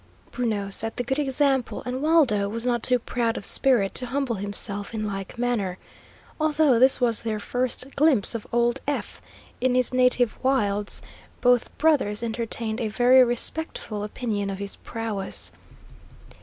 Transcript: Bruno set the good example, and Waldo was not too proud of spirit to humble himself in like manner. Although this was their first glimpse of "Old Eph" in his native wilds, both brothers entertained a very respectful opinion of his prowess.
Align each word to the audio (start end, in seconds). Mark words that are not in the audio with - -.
Bruno 0.31 0.71
set 0.71 0.97
the 0.97 1.03
good 1.03 1.19
example, 1.19 1.83
and 1.85 2.01
Waldo 2.01 2.49
was 2.49 2.65
not 2.65 2.81
too 2.81 2.97
proud 2.97 3.37
of 3.37 3.45
spirit 3.45 3.93
to 3.93 4.07
humble 4.07 4.37
himself 4.37 4.95
in 4.95 5.05
like 5.05 5.37
manner. 5.37 5.77
Although 6.39 6.79
this 6.79 6.99
was 6.99 7.21
their 7.21 7.39
first 7.39 7.95
glimpse 7.95 8.33
of 8.33 8.47
"Old 8.51 8.79
Eph" 8.87 9.21
in 9.61 9.75
his 9.75 9.93
native 9.93 10.39
wilds, 10.43 11.03
both 11.39 11.77
brothers 11.77 12.23
entertained 12.23 12.81
a 12.81 12.87
very 12.87 13.23
respectful 13.23 14.03
opinion 14.03 14.49
of 14.49 14.57
his 14.57 14.75
prowess. 14.77 15.51